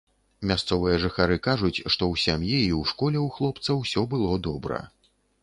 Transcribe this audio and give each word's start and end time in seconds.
Мясцовыя 0.51 0.95
жыхары 1.03 1.37
кажуць, 1.47 1.79
што 1.93 2.03
ў 2.13 2.23
сям'і 2.23 2.57
і 2.61 2.73
ў 2.79 2.93
школе 2.93 3.17
ў 3.25 3.27
хлопца 3.37 3.71
ўсё 3.83 4.09
было 4.17 4.33
добра. 4.51 4.83